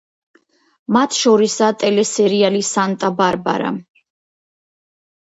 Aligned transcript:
მათ 0.95 1.17
შორისაა 1.17 1.75
ტელესერიალი 1.83 2.61
„სანტა-ბარბარა“. 2.69 3.69